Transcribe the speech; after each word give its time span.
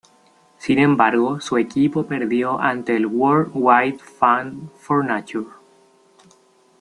Sin 0.57 0.79
embargo, 0.79 1.39
su 1.39 1.59
equipo 1.59 2.07
perdió 2.07 2.59
ante 2.59 2.95
el 2.95 3.05
World 3.05 3.51
Wide 3.53 3.99
Fund 3.99 4.71
for 4.75 5.05
Nature. 5.05 5.45